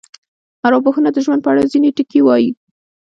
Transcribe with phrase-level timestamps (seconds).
[0.65, 2.49] ارواپوهنه د ژوند په اړه ځینې ټکي وایي.